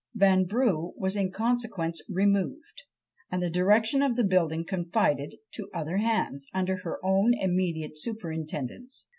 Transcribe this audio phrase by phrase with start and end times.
[0.15, 2.81] Vanbrugh was in consequence removed,
[3.29, 9.05] and the direction of the building confided to other hands, under her own immediate superintendence."